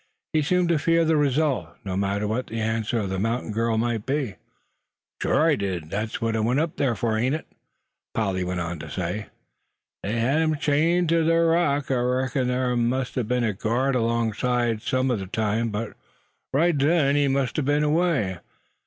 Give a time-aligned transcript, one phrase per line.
[0.33, 3.77] He seemed to fear the result, no matter what the answer of the mountain girl
[3.77, 4.37] might be.
[5.21, 5.91] "Sure I did.
[5.91, 7.45] Thet's what I went up thar fur, ain't it?"
[8.15, 9.27] Polly went on to say.
[10.01, 11.91] "They hed him chained ter ther rock.
[11.91, 15.93] I reckons thar mout a be'n a guard alongside, sum o' ther time; but
[16.51, 18.39] right then he must a be'n away.